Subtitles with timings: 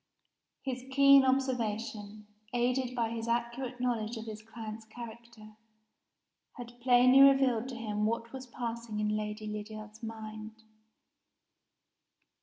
[0.63, 5.57] His keen observation, aided by his accurate knowledge of his client's character,
[6.53, 10.63] had plainly revealed to him what was passing in Lady Lydiard's mind.